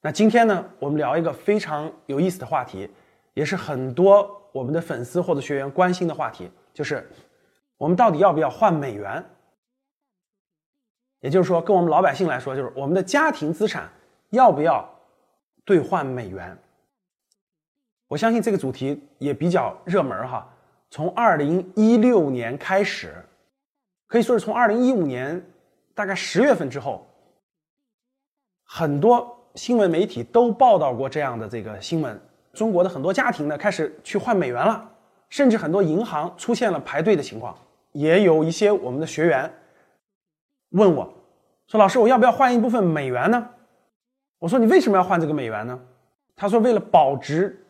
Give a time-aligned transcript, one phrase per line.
[0.00, 2.88] 那今天呢，我们聊一个非常有意思的话题，
[3.34, 7.04] 也是很多我们的粉丝或者学员关心的话题，就是
[7.76, 9.24] 我们到底要不要换美元？
[11.18, 13.90] 也就是说，跟我们老百姓来说，就是我们的家庭资产
[14.30, 14.88] 要不要
[15.64, 16.56] 兑换美元？
[18.06, 20.48] 我相信这个主题也比较热门哈。
[20.90, 23.12] 从二零一六年开始，
[24.06, 25.44] 可以说是从二零一五年
[25.92, 27.04] 大概十月份之后，
[28.62, 29.34] 很多。
[29.58, 32.18] 新闻媒体都报道过这样的这个新闻，
[32.52, 34.88] 中国的很多家庭呢开始去换美元了，
[35.30, 37.52] 甚至很多银行出现了排队的情况。
[37.90, 39.52] 也有一些我们的学员
[40.70, 41.12] 问我，
[41.66, 43.48] 说：“老师，我要不要换一部分美元呢？”
[44.38, 45.76] 我说：“你为什么要换这个美元呢？”
[46.36, 47.60] 他说：“为了保值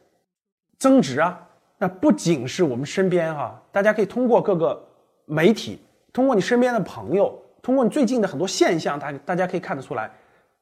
[0.76, 1.42] 增值啊。”
[1.80, 4.78] 那不仅是我们身边哈，大家可以通过各个
[5.24, 5.80] 媒体，
[6.12, 10.10] 通过你身边的朋友，通过你最近的很多现象，大大家可以看得出来。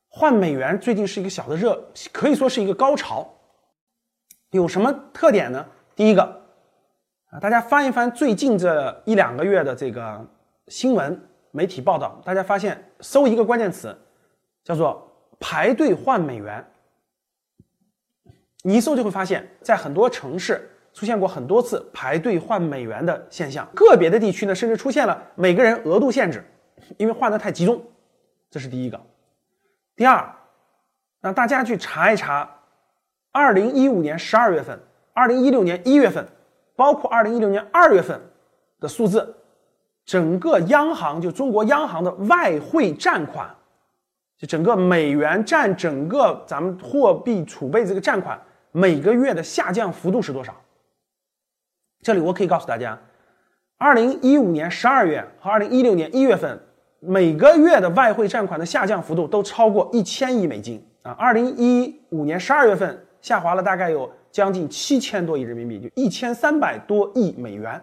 [0.09, 3.33] 换美元最近是一个小的热，可以说是一个高潮。
[4.51, 5.67] 有什么特点呢？
[5.95, 6.23] 第一个
[7.31, 10.27] 啊，大家翻一翻最近这一两个月的这个
[10.69, 13.95] 新闻媒体报道，大家发现搜一个关键词，
[14.65, 15.07] 叫做
[15.39, 16.65] 排队换美元。
[18.63, 26.43] 你一搜就会发现，在很多城市出现过很多次排队换美元的现象，个别的地区呢，甚至出现了每个人额度限制，
[26.97, 27.83] 因为换的太集中。
[28.51, 28.99] 这是第一个。
[29.97, 30.31] 第二，
[31.23, 32.49] 让大家去查一查，
[33.33, 34.79] 二零一五年十二月份、
[35.15, 36.29] 二零一六年一月份，
[36.77, 38.21] 包括二零一六年二月份
[38.79, 39.35] 的数字，
[40.05, 43.49] 整个央行就中国央行的外汇占款，
[44.37, 48.39] 就整个美元占整个咱们货币储备这个占款，
[48.73, 50.55] 每个月的下降幅度是多少？
[52.03, 52.99] 这里我可以告诉大家，
[53.79, 56.61] 二零一五年十二月和二零一六年一月份。
[57.01, 61.13] 每个月的外汇占款的下降幅度都超过一千亿美金啊！
[61.13, 67.81] 二零一五年十二月份下滑了大概有将近七千多亿人民币，就一千三百多亿美元。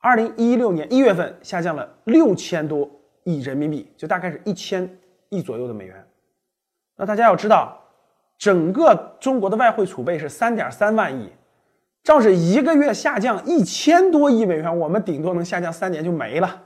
[0.00, 2.88] 二零一六年一月份下降了六千多
[3.24, 4.88] 亿人民币，就大概是一千
[5.28, 6.06] 亿左右的美元。
[6.96, 7.76] 那大家要知道，
[8.38, 11.28] 整个中国的外汇储备是三点三万亿，
[12.04, 16.64] 照着一个月下降一千多亿美元，我们顶多能下降三年就没了。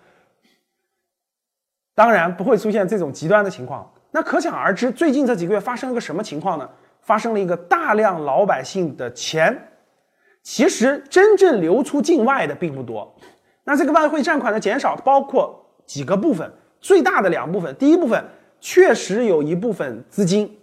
[1.94, 3.90] 当然不会出现这种极端的情况。
[4.10, 6.68] 那可想而知，最近这几个月发生了个什么情况呢？
[7.00, 9.56] 发生了一个大量老百姓的钱，
[10.42, 13.12] 其实真正流出境外的并不多。
[13.64, 16.48] 那这个外汇占款的减少包括几个部分，
[16.80, 17.74] 最大的两部分。
[17.76, 18.24] 第一部分
[18.60, 20.56] 确实有一部分资金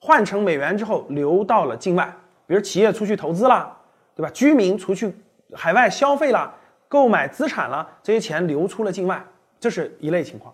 [0.00, 2.12] 换成美元之后流到了境外，
[2.46, 3.76] 比如企业出去投资了，
[4.16, 4.30] 对吧？
[4.30, 5.14] 居民出去
[5.52, 6.52] 海外消费了、
[6.88, 9.24] 购买资产了，这些钱流出了境外，
[9.60, 10.52] 这是一类情况。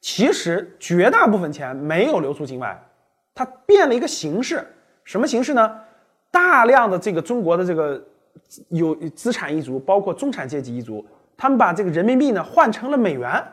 [0.00, 2.80] 其实绝大部分钱没有流出境外，
[3.34, 4.66] 它变了一个形式，
[5.04, 5.80] 什么形式呢？
[6.30, 8.02] 大量的这个中国的这个
[8.68, 11.04] 有资产一族，包括中产阶级一族，
[11.36, 13.44] 他们把这个人民币呢换成了美元，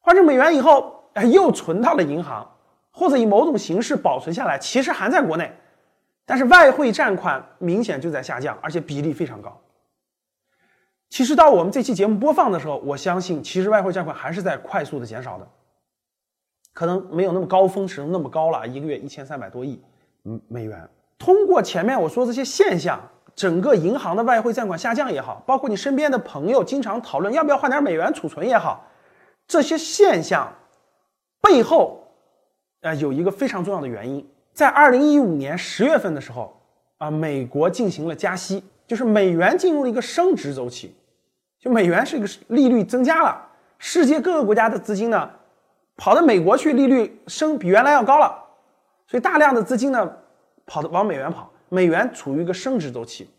[0.00, 2.48] 换成美元以后，哎，又存到了银行，
[2.90, 5.52] 或者以某种形式保存下来，其实还在国内，
[6.24, 9.60] 但是外汇占款明显就在下降，而且比例非常高。
[11.10, 15.46] 其实到我们这期节目播放的时候，我相信其实外汇占款还是在快速的减少的。
[16.74, 19.80] 可能没有那么高峰时那么高了，一个月一千三百多亿
[20.48, 20.86] 美元。
[21.16, 23.00] 通过前面我说这些现象，
[23.36, 28.84] 整个银行的外汇占款下降也好，包括你身边的朋友经常讨论要不要换点美元储存也好，
[29.46, 30.52] 这些现象
[31.40, 32.02] 背后
[32.82, 36.60] 啊有一个非常重要的原因，在二零一五年十月份的时候
[36.98, 40.92] 啊，美国进行了加息，就是美元进入了一个升值周期，
[41.60, 43.40] 就美元是一个利率增加了，
[43.78, 45.30] 世界各个国家的资金呢。
[45.96, 48.36] 跑到美国去，利率升比原来要高了，
[49.06, 50.12] 所以大量的资金呢
[50.66, 53.30] 跑的往美元跑，美元处于一个升值周期。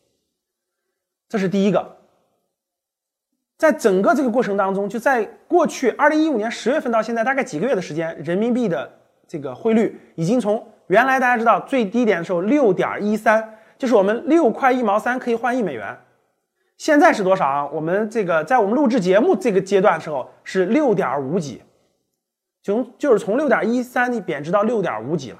[1.27, 1.97] 这是第一个。
[3.57, 8.91] 在整个这个过程当中，就在过去二零一五年十月份到现在大概几个月的时间，人民币的
[9.27, 15.97] 这个汇率已经从原来大家知道最低点的时候六点一三，就是我们六块一毛三可以换一美元，
[16.77, 17.65] 现在是多少啊？
[17.67, 21.61] 我们这个在我们录制节目这个阶段的时候是六点五几。
[22.65, 25.37] 从就是从六点一三你贬值到六点五几了，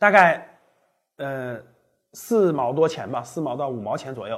[0.00, 0.58] 大概
[1.18, 1.62] 呃
[2.14, 4.36] 四毛多钱吧，四毛到五毛钱左右。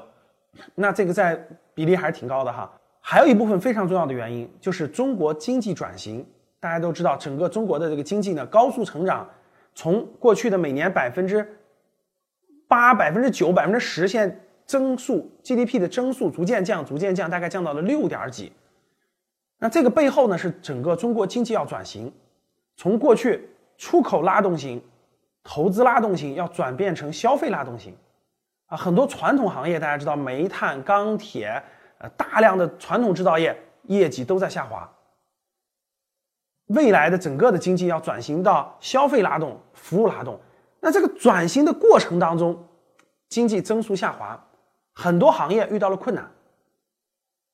[0.75, 1.43] 那这个在
[1.73, 2.71] 比例还是挺高的哈。
[3.01, 6.23] 还有一部分非常重要的原因就是中国经济转型。
[6.61, 9.27] 大家都知道，整个中国的这个经济呢高速成长，
[9.75, 11.49] 从过去的每年百分之
[12.67, 18.53] 八、百分之九、百分之十，现增速 GDP 的增速逐渐降，逐渐降，大概降到了六点几。
[19.59, 22.13] 那这个背后呢是整个中国经济要转型，
[22.77, 24.83] 从过去出口拉动型、
[25.43, 27.97] 投资拉动型，要转变成消费拉动型。
[28.67, 31.63] 啊，很多传统行业大家知道，煤炭、钢铁，
[31.99, 34.89] 呃，大量的传统制造业业绩都在下滑。
[36.67, 40.39] 未来的整个的经济要转型到消费拉动、服务拉动，
[40.81, 42.63] 那这个转型的过程当中，
[43.31, 44.39] 经济增速下滑，
[44.93, 46.31] 很多行业遇到了困难。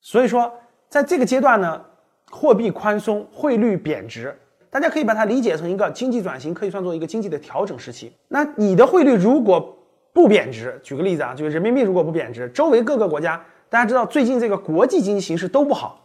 [0.01, 0.53] 所以说，
[0.89, 1.85] 在这个阶段呢，
[2.31, 4.37] 货币宽松、汇率贬值，
[4.69, 8.11] 大家可以把它理解成一个经济转型，可以算作一个经济的调整时期。
[8.27, 9.77] 那你的汇率如果
[10.11, 16.01] 不贬值，举个例子啊，就是人民币如果不贬值，周围各个国家，大家知道最近这个国际经济形势都不好，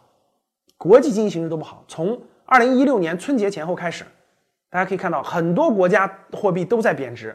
[0.77, 4.03] 国际经济形势都不好，从二零一六年春节前后开始，
[4.69, 7.33] 大家可以看到很多国家货币都在贬值，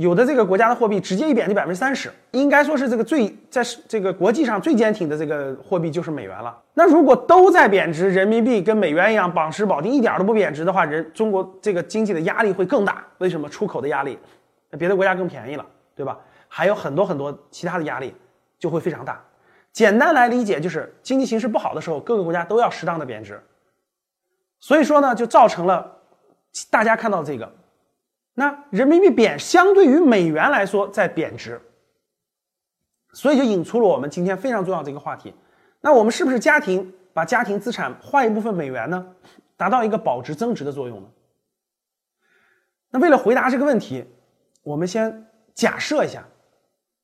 [0.00, 6.58] 有的这个国家的货币直接一贬就百分之三十，应该说是这个最在这个国际上最坚挺的这个货币就是美元了。
[6.72, 13.04] 那如果都在贬值，人民币跟美元一样绑实绑定，一点都不贬值的话，人中国这个经济的压力会更大。
[13.18, 13.46] 为什么？
[13.46, 14.18] 出口的压力，
[14.70, 16.18] 那别的国家更便宜了，对吧？
[16.48, 18.14] 还有很多很多其他的压力
[18.58, 19.22] 就会非常大。
[19.70, 23.38] 简单来理解，就是经济形势不好的时候，各个国家都要适当的贬值。
[24.60, 25.94] 所以说呢，就造成了
[26.70, 27.52] 大家看到这个，
[28.34, 31.60] 那人民币贬，相对于美元来说在贬值，
[33.12, 35.34] 所以就引出了我们今天非常重要的一个话题。
[35.80, 39.06] 那我们是不是家庭把家庭资产换一部分美元呢，
[39.56, 41.08] 达到一个保值增值的作用呢？
[42.90, 44.04] 那为了回答这个问题，
[44.62, 46.24] 我们先假设一下，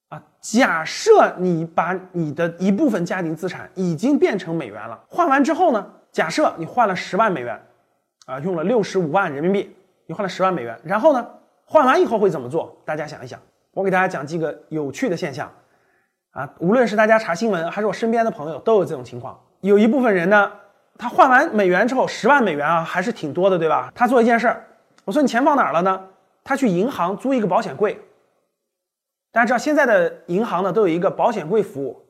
[0.09, 5.93] 啊，假设你把你的一部分家庭资产已经变成美元了，换完之后呢？
[6.13, 7.61] 假设你换了十万美元，
[8.27, 9.77] 啊，用了六十五万人民币，
[10.07, 11.27] 你换了十万美元，然后呢，
[11.65, 12.81] 换完以后会怎么做？
[12.85, 13.41] 大家想一想。
[13.73, 15.53] 我给大家讲几个有趣的现象，
[16.31, 19.39] 啊，无论是大家查新闻，还是我身边的朋友，都有这种情况。
[19.61, 20.51] 有一部分人呢，
[20.97, 23.93] 他换完美元之后，十万美元啊，还是挺多的，对吧？
[23.95, 24.65] 他做一件事儿，
[25.05, 26.09] 我说你钱放哪儿了呢？
[26.43, 28.01] 他去银行租一个保险柜。
[29.33, 32.07] 大家知道现在的银行呢，都有一个保险柜服务，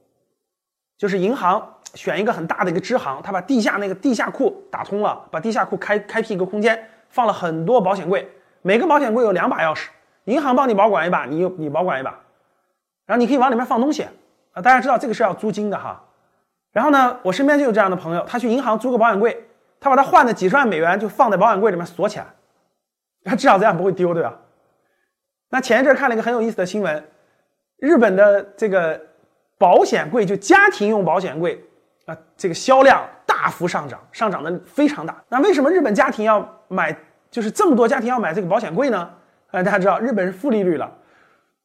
[0.99, 1.73] 就是银行。
[1.95, 6.79] 选一个很大的一个支行，他把地下那个地下库打通了，把地下库开开辟一个空间，
[7.09, 8.31] 放了很多保险柜，
[8.63, 9.89] 每个保险柜有两把钥匙，
[10.25, 12.11] 银行帮你保管一把，你你保管一把，
[13.07, 14.03] 然后你可以往里面放东西
[14.53, 14.63] 啊。
[14.63, 16.03] 大家知道这个是要租金的哈。
[16.73, 19.47] 然后呢，我身边就有这样的朋友，他去银行租个保险柜，
[19.81, 22.27] 他把他换的几十万美元就放在保险柜里面锁起来，
[23.25, 24.39] 他至少这样不会丢，对吧？
[25.49, 27.09] 那前一阵看了一个很有意思的新闻，
[27.79, 29.01] 日本的这个
[29.57, 31.65] 保险柜就家庭用保险柜。
[32.07, 35.23] 啊，这个销量大幅上涨，上涨的非常大。
[35.29, 36.97] 那为什么日本家庭要买，
[37.31, 39.11] 就是这么多家庭要买这个保险柜呢？
[39.51, 40.91] 呃，大家知道日本是负利率了，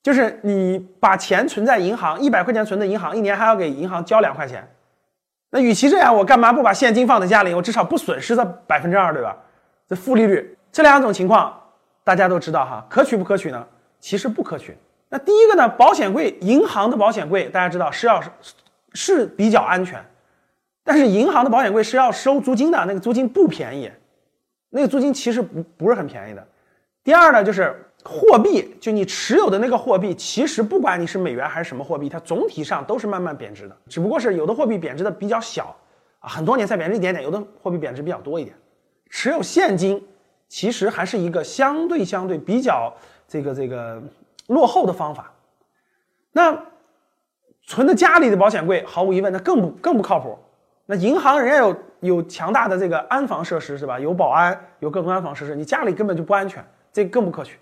[0.04, 4.68] 就是你把钱存在银行，一百块钱存的银行，一年还要给银行交两块钱。
[5.52, 7.54] 那与其这样，我干嘛不把现金放在家里？
[7.54, 9.36] 我至少不损失这百分之二，对吧？
[9.88, 11.56] 这负利率，这两种情况
[12.04, 13.68] 大家都知道哈，可取不可取呢？
[14.00, 14.76] 其实不可取。
[15.10, 18.30] 那第一个呢，保险柜，银行的保险柜，大家知道是要是
[18.94, 20.04] 是比较安全。
[20.84, 23.92] 但是银行的保险柜是要收租金的，那个租金不便宜，
[24.70, 26.48] 那个租金其实不不是很便宜的。
[27.04, 35.76] 第二呢，就是货币，就你持有的那个货币，其实不管你是美元还是什么货币，它总体上都是慢慢贬值的，只不过是有的货币贬值的比较小
[36.20, 38.56] 啊，很多年才贬值一点点，有的货币贬值比较多一点。
[39.10, 40.04] 持有现金
[40.48, 42.94] 其实还是一个相对相对比较
[43.28, 44.02] 这个这个
[44.48, 45.32] 落后的方法。
[46.32, 46.58] 那
[47.64, 50.38] 存在家里的保险柜，毫无疑问，那更不更不靠谱。
[50.86, 54.00] 那银行人家有有强大的这个安防设施是吧？
[54.00, 57.58] 有保安，有各种安防设施，你家里根本就不安全，这更不可取。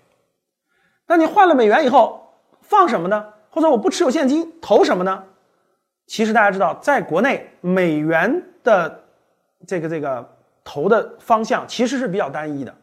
[1.06, 3.32] 那你换了美元以后放什么呢？
[3.50, 5.24] 或者我不持有现金投什么呢？
[6.06, 9.04] 其实大家知道，在国内美元的
[9.66, 12.74] 这个这个投的方向其实是比较单一的，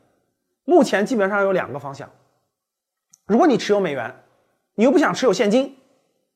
[0.63, 2.09] 目前基本上有两个方向。
[3.25, 4.13] 如果你持有美元，
[4.75, 5.77] 你又不想持有现金，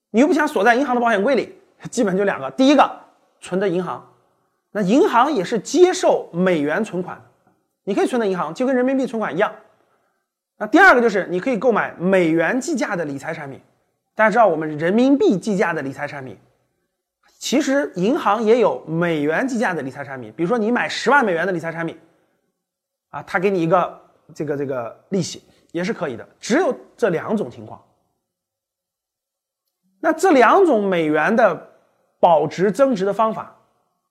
[0.09, 1.57] 你又不想锁在银行的保险柜里，
[1.89, 2.91] 基本就两个，第一个。
[3.41, 4.09] 存的银行，
[4.71, 7.21] 那银行也是接受美元存款，
[7.83, 9.53] 你可以存的银行就跟人民币存款一样。
[10.57, 13.59] 那第二个就是你可以购买美元计价的理财产品。
[14.13, 16.37] 大家知道我们人民币计价的理财产品，
[17.39, 20.31] 其实银行也有美元计价的理财产品。
[20.37, 21.97] 比如说你买十万美元的理财产品，
[23.09, 24.01] 啊，他给你一个
[24.35, 27.81] 这个这个利息，也是可以的，只有这两种情况。
[29.99, 31.70] 那这两种美元的
[32.21, 33.53] 保值增值的方法，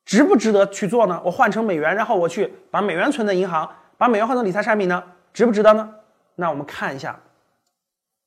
[0.05, 1.23] 值不值得去做呢？
[1.25, 5.03] 我换成美元，然后我去把美元存在银行，把美元换成理财产品呢，
[5.33, 5.95] 值不值得呢？
[6.35, 7.19] 那我们看一下，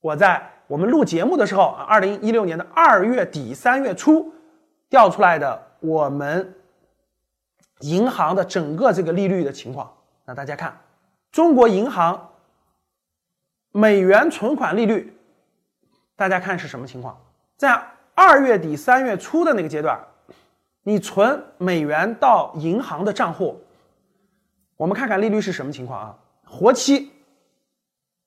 [0.00, 4.32] 我在我们录节目的时候，二零一六年的二月底三月初
[4.88, 6.54] 调出来的我们
[7.80, 9.92] 银行的整个这个利率的情况。
[10.24, 10.74] 那大家看，
[11.30, 12.30] 中国银行
[13.72, 15.14] 美元存款利率，
[16.16, 17.20] 大家看是什么情况？
[17.58, 17.82] 在
[18.14, 19.98] 二月底三月初的那个阶段，
[20.82, 23.60] 你存美元到银行的账户，
[24.76, 26.18] 我们看看利率是什么情况啊？
[26.44, 27.10] 活期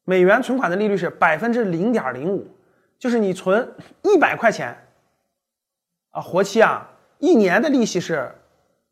[0.03, 2.45] 美元存款的利率是百分之零点零五，
[2.99, 4.75] 就是你存一百块钱
[6.11, 6.89] 啊，活期啊，
[7.19, 8.29] 一年的利息是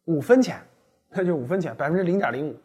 [0.05, 0.61] 五分钱，
[1.09, 2.55] 那就五分钱，百分之零点零五。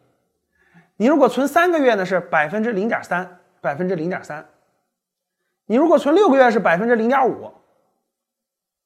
[0.95, 4.47] 你如果存三个月呢，是百分之零点三，百分之零点三。
[5.65, 7.51] 你如果存六个月是百分之零点五。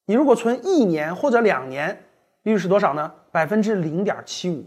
[0.06, 2.04] 你如果存一年或者两年，
[2.44, 3.12] 利率是多少呢？
[3.32, 4.64] 百分之零点七五，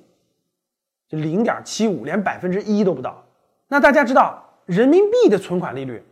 [1.09, 3.25] 就零点七五，连百分之一都不到。
[3.68, 6.02] 那大家知道人民币的存款利率，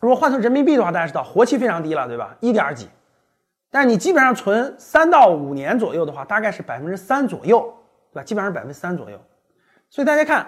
[0.00, 2.36] 如果换成人民币的话，大家知道活期非常低了，对吧？
[2.40, 2.88] 一点几。
[3.70, 7.60] 但是你基本上存三到五年左右的话，大概是百分之三左右，
[8.12, 8.22] 对吧？
[8.24, 9.20] 基本上是百分之三左右。
[9.90, 10.46] 所以大家看，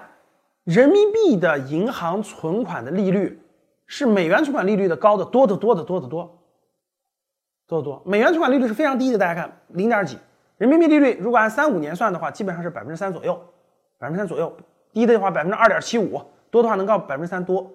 [0.65, 3.43] 人民币的银行存款的利率
[3.87, 6.40] 是美元存款利率的高的多得多得多得多。
[7.71, 10.19] 多多，美元存款利率是非常低的，大家看零点几。
[10.59, 13.41] 人民币利率如果按三五年算的话，基本上是百分之三左右，
[13.97, 14.55] 百分之三左右。
[14.93, 17.71] 低的话百分之二点七五，多的话能到百分之三多，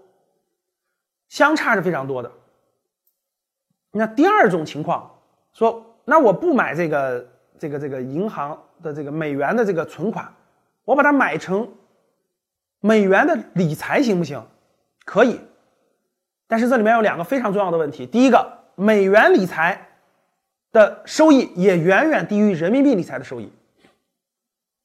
[1.30, 2.30] 相差是非常多的。
[3.92, 5.10] 那第二种情况，
[5.54, 7.26] 说那我不买这个
[7.58, 10.30] 这个这个银行的这个美元的这个存款，
[10.84, 11.68] 我把它买成
[12.82, 14.46] 美元的理财行不行？
[15.06, 15.40] 可以，
[16.48, 18.65] 但是这里面有两个非常重要的问题，第一个。
[18.76, 19.88] 美元理财
[20.72, 23.52] 的收益也远远低于人民币理财的收益。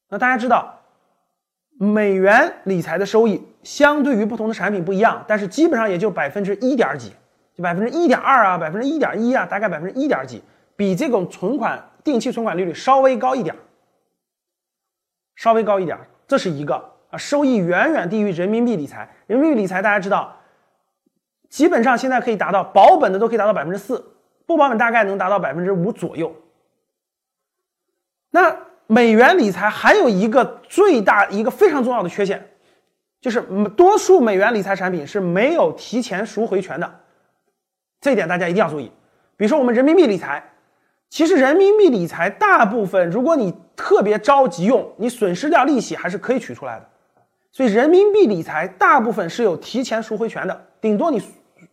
[0.09, 0.79] 那大家知道，
[1.77, 7.11] 美元理财的收益相对于不同的产品不一样，但是基本上也就百分之一点几，
[7.55, 10.41] 就百分之一点二啊，百分之一点一啊，大概百分之一点几，
[10.75, 13.55] 比这种存款定期存款利率稍微高一点，
[15.35, 16.75] 稍微高一点，这是一个
[17.09, 19.09] 啊，收益远远低于人民币理财。
[19.27, 20.37] 人民币理财大家知道。
[21.51, 24.01] 基本上现在可以达到保本的都可以达到百分之四，
[24.45, 26.33] 不保本大概能达到百分之五左右。
[28.29, 32.49] 那美元理财还有一个最大一个非常重要的缺陷，
[33.19, 33.41] 就是
[33.75, 36.89] 多数美元理财产品是没有提前赎回权的，
[37.99, 38.89] 这一点大家一定要注意。
[39.35, 40.41] 比如说我们人民币理财，
[41.09, 46.87] 其实人民币理财大部分如果你特别着急用，你损失掉利息还是可以取出来的。
[47.51, 51.21] 所以人民币理财大部分是有提前赎回权的，顶多你。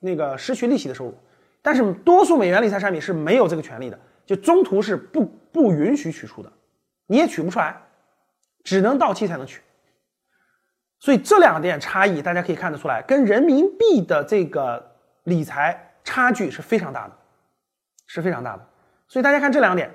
[0.00, 1.14] 那个失去利息的收入，
[1.62, 6.52] 但是多数美元理财产品是没有这个权利的，就中途是不不允许取出的，
[7.06, 7.76] 你也取不出来，
[8.64, 9.60] 只能到期才能取。
[11.00, 17.16] 所以这两点差异大家可以看得出来，跟人民币的这个理财差距是非常大的，
[18.06, 18.68] 是非常大的。
[19.06, 19.94] 所以大家看这两点，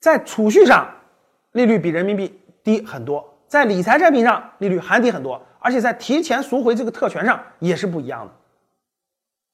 [0.00, 0.88] 在储蓄上
[1.52, 5.44] 利率比人民币低很多，在理财产品上利率还低很多。
[5.64, 8.32] 而且在提前赎回这个特权上也是不一样的，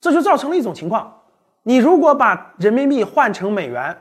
[0.00, 1.23] 这就造成了一种情况：
[1.62, 3.97] 你如果把人民币换成美元，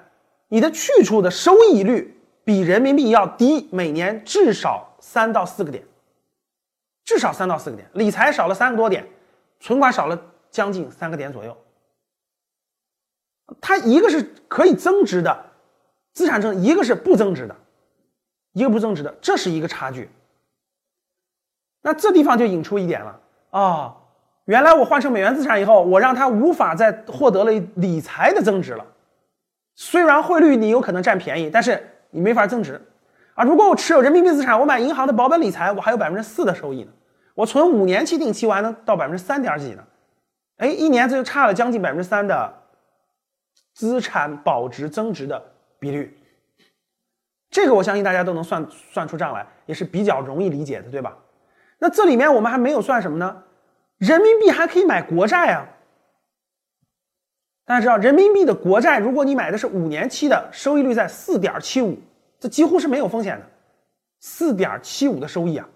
[0.47, 5.83] 你的去处的收益率比人民币要低，每年至少三到四个点，
[7.05, 7.87] 至少三到四个点。
[7.93, 9.07] 理财少了三个多点，
[9.59, 11.55] 存款少了将近三个点左右。
[13.61, 15.45] 它一个是可以增值的
[16.13, 17.55] 资产证，一个是不增值的，
[18.53, 20.09] 一个不增值的，这是一个差距。
[21.81, 23.19] 那这地方就引出一点了
[23.51, 23.95] 啊，
[24.45, 28.85] 原来我换成美元资产以后，我让它无法再获得了理财的增值了。
[29.75, 32.81] 虽然汇率你有可能占便宜，但是你没法增值
[33.33, 33.43] 啊。
[33.43, 36.91] 如果我持有人民币资产，我买银行的保本理财，我还有百分之四的收益呢。
[37.33, 39.83] 我存五年期定期，我还能到百分之三点几呢。
[40.57, 42.53] 哎，一年这就差了将近百分之三的
[43.73, 45.41] 资产保值增值的
[45.79, 46.17] 比率。
[47.49, 51.17] 这个我相信大家都能算算出账来，也是比较容易理解的，对吧？
[51.79, 53.43] 那这里面我们还没有算什么呢？
[53.97, 55.67] 人民币还可以买国债啊！
[57.65, 61.97] 大家知道，人民币的国债，如果你买的是五年期的，收益率在四点七五，
[62.39, 63.45] 这几乎是没有风险的，
[64.19, 65.67] 四点七五的收益啊！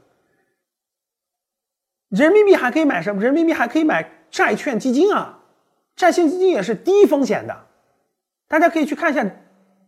[2.10, 3.22] 人民币还可以买什么？
[3.22, 5.40] 人民币还可以买债券基金啊！
[5.96, 7.56] 债券基金也是低风险的，
[8.48, 9.26] 大家可以去看一下，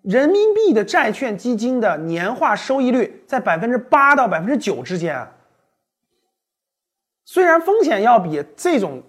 [0.02, 5.35] 人民币的债券基金的年化收益率在百分之八到百分之九之间啊！
[7.26, 9.04] 虽然风险要比这种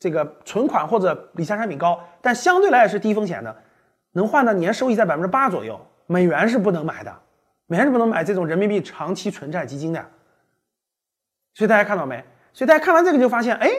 [0.00, 3.54] 这个存款或者理财产品高，但相对来也是低风险的，
[4.12, 5.80] 能换到年收益在百分之八左右。
[6.06, 7.14] 美元是不能买的，
[7.66, 10.04] 美元是不能买这种人民币长期存债基金的。
[11.54, 12.24] 所以大家看到没？
[12.52, 13.70] 所以大家看完这个就发现，哎，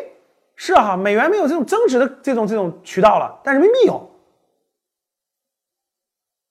[0.55, 4.09] 是哈，美元没有这种增值的这种这种渠道了，但人民币有。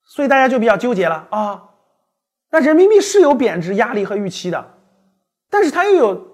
[0.04, 1.70] 所以大家就比较纠结了啊。
[2.50, 4.74] 那人民币是有贬值压力和预期的，
[5.48, 6.31] 但是它又有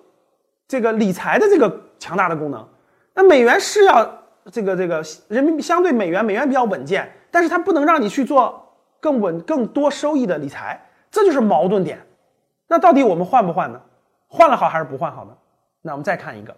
[0.68, 2.68] 这个理财的这个强大的功能。
[3.14, 4.22] 那美元是要
[4.52, 11.98] 这个这个人民币相对美元，美元比较稳健，但是它不能让你去做更稳、更多收益的理财，这就是矛盾点。
[12.68, 13.80] 那到底我们换不换呢？
[14.28, 15.32] 换了好还是不换好呢？
[15.80, 16.54] 那我们再看一个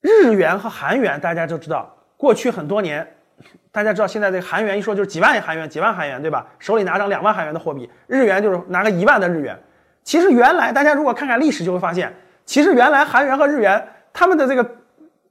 [0.00, 3.06] 日元和韩元，大家就知道过去很多年。
[3.70, 6.46] 大家知道现在这个韩元一说就是几万韩元，几万韩元，对吧？
[6.58, 9.56] 手里拿张两万韩元的货币，日元就是拿个一万的日元。
[10.02, 12.12] 其实原来大家如果看看历史，就会发现，
[12.48, 14.66] 其实原来韩元和日元他们的这个，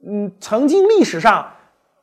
[0.06, 1.44] 嗯，曾经历史上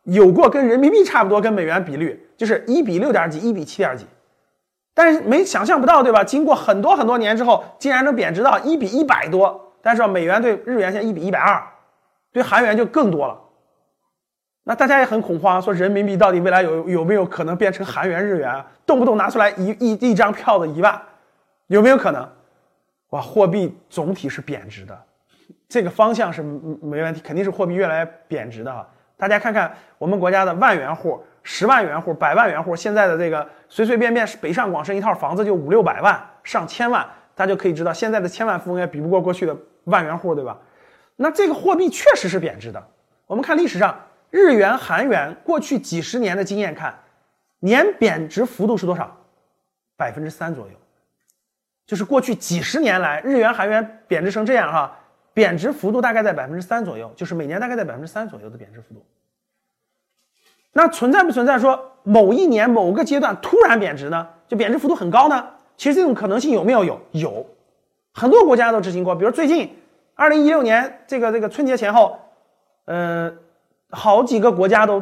[0.04, 4.06] 有过跟人民币差不多跟美元比率，就是一比六点几，一比七点几。
[4.94, 6.22] 但是没想象不到，对吧？
[6.22, 9.74] 经过很多很多年之后，竟然能贬值到一比一百多。
[9.82, 11.64] 但是美元对日元现在一比一百二，
[12.34, 13.40] 对韩元就更多了。
[14.66, 18.62] 那大家也很恐慌，说人民币到底未来有有没有可能变成韩元、日元？
[18.86, 21.02] 动不动拿出来一一一张票子一万，
[21.68, 22.28] 有没有可能？
[23.10, 25.04] 哇，货币总体是贬值的，
[25.68, 28.88] 这个方向是没问题，肯定是货币越来越贬值的哈。
[29.18, 40.60] 大家看看我们国家的万元户、十万元户、百万元户，现在的这个随随便便北上广深一套房子就五六百万、上千万，大家就可以知道现在的千万富翁也比不过过去的万元户，对吧？
[41.16, 42.88] 那这个货币确实是贬值的。
[43.26, 43.98] 我们看历史上。
[44.32, 46.94] 日元、韩元过去几十年的经验看，
[47.60, 49.16] 年贬值幅度是多少？
[49.96, 50.74] 百分之三左右。
[51.86, 54.98] 就是过去几十年来，日元、韩元贬值成这样哈，
[55.34, 59.06] 贬值幅度大概在百分之三左右，就是每年大概在百分之三左右的贬值幅度。
[60.74, 64.28] 那存在不存在说某一年某个阶段突然贬值呢？
[64.48, 65.46] 就贬值幅度很高呢？
[65.78, 66.84] 其实这种可能性有没有？
[66.84, 67.46] 有，有
[68.14, 69.16] 很多国家都执行过。
[69.16, 69.78] 比如最近
[70.14, 72.20] 二零一六年这个这个春节前后，
[72.86, 73.38] 嗯。
[73.92, 75.02] 好几个国家都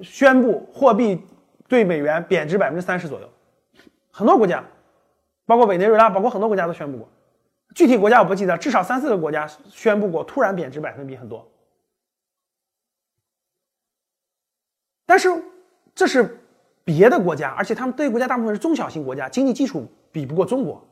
[0.00, 1.20] 宣布货币
[1.66, 3.28] 对美元贬值百分之三十左右，
[4.12, 4.62] 很多国家，
[5.52, 7.06] 包括委内瑞拉，包括很多国家都宣布过。
[7.74, 11.46] 具体国家我不记得，至少三四个国家宣布过突然贬值百分比很多。
[15.04, 15.28] 但是
[15.94, 16.40] 这是
[16.84, 20.82] 别的国家，而且他们这些国家大部分是中小型国家，经济基础比不过中国。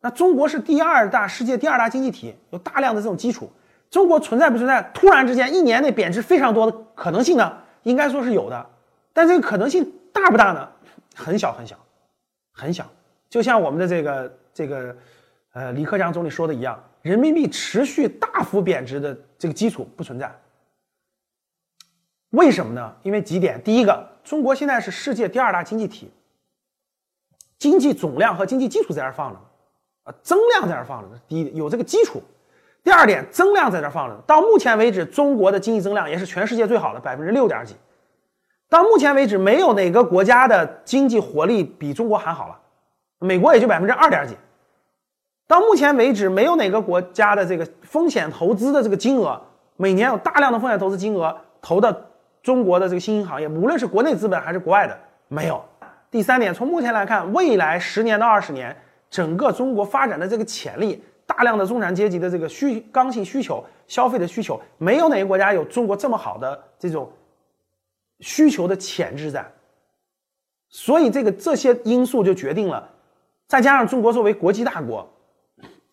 [0.00, 3.52] 那中国是第二大世界第二大经济体，有大量的这种基础。
[3.90, 7.58] 中国存在不存在突然之间一年内贬值非常多的可能性呢？
[7.82, 8.66] 应该说是有的，
[9.12, 10.66] 但这个可能性大不大呢？
[11.14, 11.76] 很小很小，
[12.52, 12.90] 很小。
[13.28, 14.96] 就像我们的这个这个，
[15.52, 20.34] 呃，李克强总理说的一样，人民币持续大幅贬值的这个基础不存在。
[22.30, 22.94] 为什么呢？
[23.02, 26.10] 因为几点：第一个，中国现在是世界第二大经济体，
[27.58, 29.40] 经济总量和经济基础在这放着，
[30.04, 31.08] 啊，增量在这放着。
[31.28, 32.22] 第一，有这个基础。
[32.82, 34.16] 第二点，增量在这放着。
[34.28, 37.74] 到目前为止，中国的经济增量也是全世界最好的，百分之六点几。
[38.68, 42.60] 到目前为止，没有哪个国家的经济活力比中国还好了，
[43.18, 44.36] 美国也就百分之二点几。
[45.46, 49.40] 到目前为止，没有哪个国家的这个风险投资的这个金额，
[49.76, 51.96] 每年有大量的风险投资金额投到
[52.42, 54.98] 中国的这个新兴行业，无论是国内资本还是国外的，
[55.28, 55.62] 没有。
[56.10, 58.76] 第三点，从目前来看，未来十年到二十年，
[59.10, 61.02] 整个中国发展的这个潜力。
[61.28, 67.10] 大量的中产阶级的这个需刚性需求、消费的需求，没有哪个国家有中国这么好的这种
[68.20, 69.44] 需求的潜质在。
[70.68, 72.88] 所以，这个这些因素就决定了，
[73.48, 75.08] 再加上中国作为国际大国，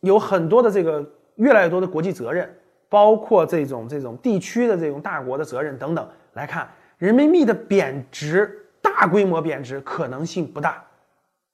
[0.02, 2.52] 有很多的这个越来越多的国际责任，
[2.90, 10.84] 包括这种这种地区的这种大国的责任等等来看，人民币的贬值大规模贬值可能性不大，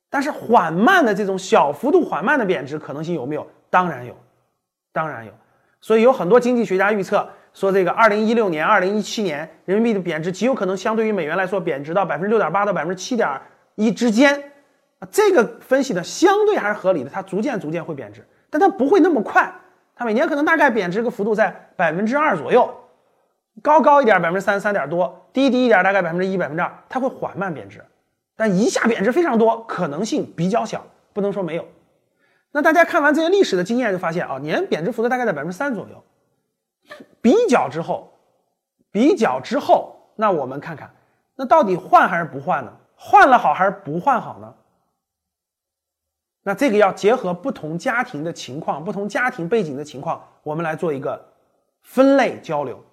[0.10, 3.46] 但是缓慢的这种小幅度缓慢的贬值可能性有没有？
[3.70, 4.16] 当然有，
[4.94, 5.32] 当然有，
[5.82, 13.30] 所以有很多经济学家预测说，这个二零一六年、二零一七年人民币的贬值极有可能相对于美元来说贬值到百分之六点八到百分之七点
[13.76, 14.42] 一之间。
[15.00, 19.54] 啊，这个分析呢相对还是合理的，它逐渐逐渐会贬值，但它不会那么快，
[19.96, 22.70] 它每年可能大概贬值个幅度在百分之二左右，
[23.62, 27.84] 高高一点百分之三三点多，低低一点大概百分之一百分之二，它会缓慢贬值，
[28.36, 31.66] 但一下贬值非常多，可能性比较小，不能说没有。
[32.52, 36.04] 那大家看完这些历史的经验，就发现啊，年贬值幅度大概在百分之三左右。
[37.22, 38.12] 比较之后，
[38.92, 40.90] 比较之后，那我们看看，
[41.36, 42.74] 那到底换还是不换呢？
[42.96, 44.54] 换了好还是不换好呢？
[46.50, 51.24] 那这个要结合不同家庭的情况、不同家庭背景的情况，我们来做一个
[51.84, 52.84] 分类交流。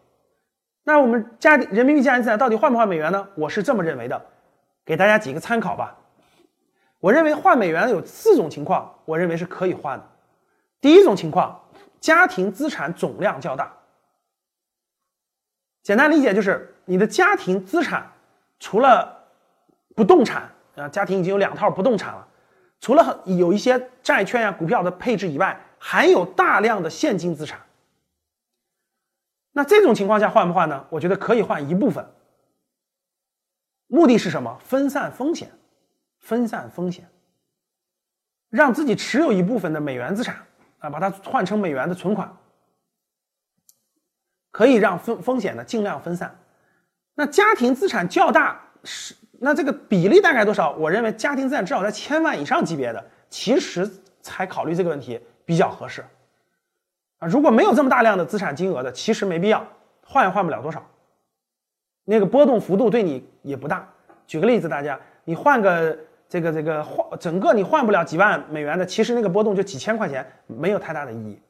[0.85, 3.27] 那我们家人民币家庭资产到底换不换美元呢？
[3.35, 4.27] 我是这么认为的，
[4.85, 5.97] 给大家几个参考吧。
[7.01, 10.05] 我认为换美元有四种情况，我认为是可以换的。
[10.83, 11.59] 第一种情况，
[11.99, 13.73] 家庭资产总量较大。
[15.83, 18.07] 简单理解就是你的家庭资产
[18.61, 19.16] 除了
[19.95, 20.42] 不动产
[20.75, 22.26] 啊，家庭已经有两套不动产了，
[22.81, 27.61] 除了有一些债券呀、股票的配置以外，还有大量的现金资产。
[29.53, 30.87] 那这种情况下换不换呢？
[30.91, 32.07] 我觉得可以换一部分。
[33.87, 34.59] 目的是什么？
[34.65, 35.51] 分散风险，
[36.19, 37.09] 分散风险，
[38.51, 40.37] 让自己持有一部分的美元资产
[40.79, 42.37] 啊，把它换成美元的存款，
[44.51, 46.37] 可以让风风险呢尽量分散。
[47.15, 50.72] 那家庭资产较大是那这个比例大概多少？
[50.72, 53.88] 我认为家庭资产至少在千万以上级别的，其实
[54.20, 56.05] 才考虑这个问题比较合适。
[57.18, 59.66] 啊，如果没有这么大量的资产金额的，其实没必要
[60.03, 60.85] 换也换不了多少，
[62.05, 63.88] 那个波动幅度对你也不大。
[64.27, 71.40] 举个例子，大家你换个这个这个换整个你换不了几万美元的，其实那个波动就几千块钱，没有太大的意义，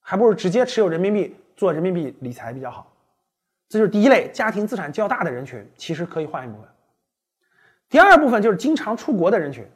[0.00, 2.90] 还不如直接持有人民币做人民币理财比较好。
[3.68, 6.68] 这就是第一类家庭资产较大的人群，其实可以换一部分。
[7.90, 9.66] 第二部分就是经常出国的人群，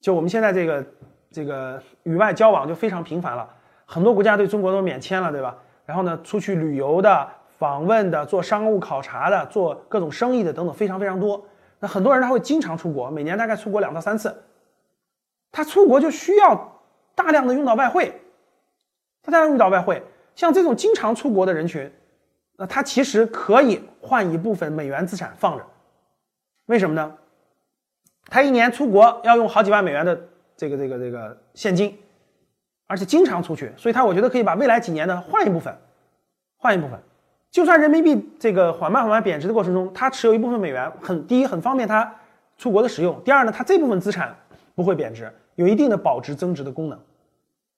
[0.00, 0.86] 就我们现在这个
[1.30, 3.48] 这个与外交往就非常频繁了。
[3.84, 5.54] 很多国家对中国都免签了，对吧？
[5.84, 11.46] 然后呢，出去旅游的、访问的、做商务考察的、做各种生意的等等，非常非常多。
[11.78, 14.34] 那很多人他会经常出国，每年大概出国两到三次。
[15.52, 16.80] 他出国就需要
[17.14, 18.18] 大量的用到外汇，
[19.22, 20.02] 他大量用到外汇。
[20.34, 21.92] 像这种经常出国的人群，
[22.56, 25.64] 那他其实可以换一部分美元资产放着。
[26.66, 27.14] 为什么呢？
[28.26, 30.18] 他一年出国要用好几万美元的
[30.56, 31.98] 这个这个这个现金。
[32.86, 35.74] 而且经常出去，所以他我觉得可以把未来几年呢换一部分，
[36.58, 37.00] 换一部分，
[37.50, 42.14] 就算人民币这个缓慢缓慢贬值的过程中，他持有一部分美元，很第一很方便他
[42.58, 44.36] 出国的使用，第二呢，他这部分资产
[44.74, 47.00] 不会贬值，有一定的保值增值的功能。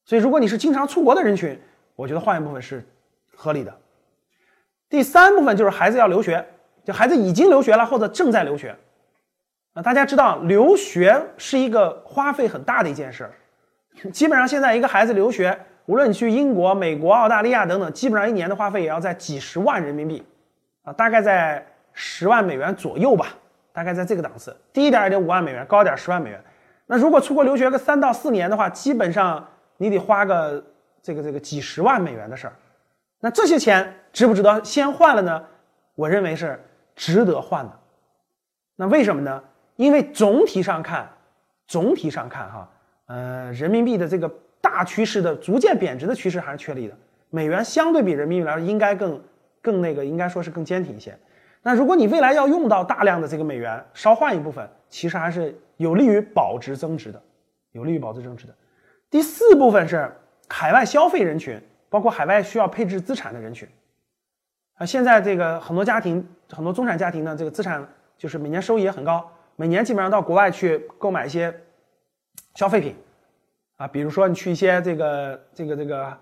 [0.04, 1.56] 所以如果你是经常出国的人群，
[1.94, 2.84] 我觉得换一部分是
[3.36, 3.72] 合理的。
[4.88, 6.44] 第三部分就是孩子要留学，
[6.86, 8.76] 就孩子已经留学了或者正在留学，
[9.74, 13.28] 啊，大家知道留学是一个花费很大的一件事。
[14.12, 20.24] 基本上现在一个孩子留学，无论你去英国、美国、澳大利亚等等，基本上一年的花费也要在几十万人民币，
[20.84, 23.30] 啊，大概在十万美元左右吧，
[23.72, 26.40] 大概在这个档次，低一点也得五万美元，高点十万美元。
[26.86, 29.44] 那如果出国留学个三到四年的话，基本上
[29.76, 30.64] 你得花个
[31.02, 32.52] 这个这个几十万美元的事儿。
[33.18, 35.42] 那这些钱值不值得先换了呢？
[35.96, 36.62] 我认为是
[36.96, 37.78] 值得换的。
[38.74, 39.42] 那为什么呢？
[39.76, 41.08] 因为总体上看，
[41.68, 42.70] 总体上看哈。
[43.06, 44.28] 呃，人民币的这个
[44.60, 46.96] 大趋势的逐渐贬值的趋势还是确立的。
[47.30, 49.22] 美元相对比人民币来说，应该更
[49.62, 51.16] 更那个，应该说是更坚挺一些。
[51.62, 57.22] 那如果你未来要用到大量的这个美元，稍换一部分，其实还是有利于保值增值的，
[57.72, 58.54] 有利于保值增值的。
[59.10, 60.10] 第四部分是
[60.48, 63.68] 海外消费人群，包括海外需要配置资产的人群。
[64.76, 67.86] 啊，现在这个很多家庭，很多中产家庭呢，这个资产
[68.16, 71.54] 就是每年收益也很高，每年基本上到国外去购买一些。
[72.54, 72.96] 消费品，
[73.76, 76.16] 啊，比如说你去一些这个这个这个，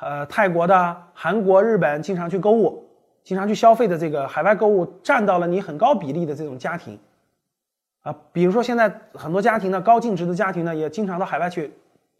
[0.00, 2.88] 呃，泰国的、韩国、日本，经常去购物、
[3.24, 6.96] 经常去消费的这个海外购物，占到了你很高比例的这种家庭，
[8.02, 11.72] 啊，比如说现在很多家庭呢，高净值的家庭呢，也经常到海外去，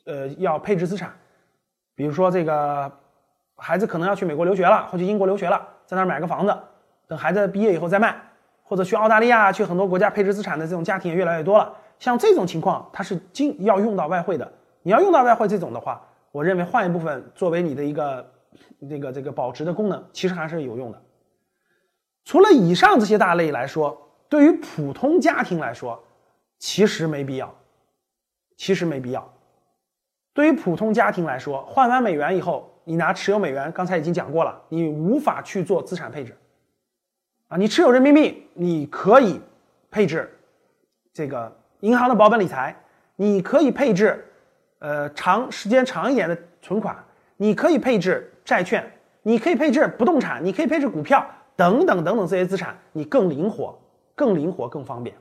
[0.05, 1.14] 呃，要配置资产，
[1.95, 2.90] 比如说这个
[3.55, 6.57] 孩子可能要去美国留学了，或去英国留学了，在那儿买个房子，
[7.07, 8.14] 等孩子毕业以后再卖，
[8.62, 11.73] 或者去澳大利亚、去很多国家配置资产的这种家庭也越来越多了。
[11.99, 14.53] 像这种情况，它是经要用到外汇的。
[14.83, 18.33] 你要用到外汇这种的话，我认为换一部分作为你的一个
[18.88, 21.01] 这个这个保值的功能，其实还是有用的。
[22.25, 26.03] 除了以上这些大类来说，对于普通家庭来说，
[26.59, 27.55] 其实没必要，
[28.57, 29.33] 其实没必要。
[30.33, 36.37] 对于普通家庭来说，换完美元以后，你拿持有美元，刚才已经讲过了，你无法去做资产配置
[37.49, 37.57] 啊。
[37.57, 39.40] 你持有人民币，你可以
[39.90, 40.33] 配置
[41.12, 41.57] 这个。
[41.81, 42.73] 银行的保本理财，
[43.16, 44.25] 你可以配置，
[44.79, 46.97] 呃，长时间长一点的存款，
[47.37, 48.88] 你可以配置债券，
[49.23, 53.77] 你可以配置不动产，你可以配置股票等等等等这些资产，你更灵活、
[54.14, 55.16] 更灵活、更方便。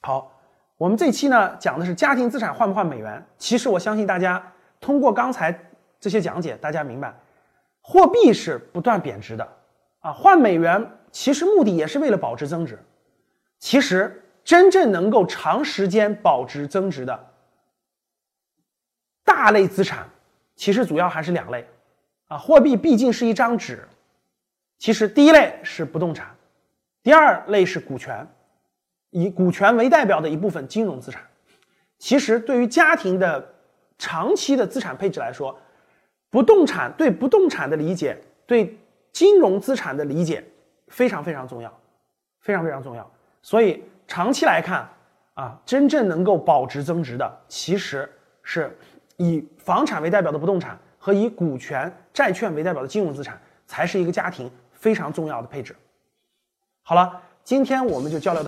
[0.00, 0.32] 好，
[0.78, 3.22] 我们这期呢讲的是家庭资产换不换美元。
[3.36, 4.42] 其实我相信大家
[4.80, 5.52] 通过刚才
[6.00, 7.14] 这些讲解，大家明白，
[7.80, 9.48] 货币是不断贬值的
[10.00, 12.78] 啊，换美元其实目的也是为了保值增值。
[13.58, 14.24] 其实。
[14.44, 17.32] 真正能够长时间保值增值的
[19.22, 20.08] 大类资产，
[20.56, 21.68] 其实主要还是两类，
[22.28, 23.86] 啊，货币毕竟是一张纸。
[24.78, 26.34] 其实第一类是不动产，
[27.02, 28.26] 第二类是股权，
[29.10, 31.22] 以股权为代表的一部分金融资产。
[31.98, 33.54] 其实对于家庭的
[33.98, 35.54] 长期的资产配置来说，
[36.30, 38.78] 不动产对不动产的理解，对
[39.12, 40.44] 金融资产的理解
[40.88, 41.80] 非常非常重要，
[42.40, 43.10] 非常非常重要。
[43.42, 44.88] 所以长期来看
[45.34, 48.10] 啊，真正能够保值增值的，其实
[48.42, 48.76] 是
[49.16, 55.74] 以房产为代表的不动产和以股权、债券为代表的金融资产，才是一个家庭非常重要的配置。
[56.82, 58.36] 好了，今天我们就交流。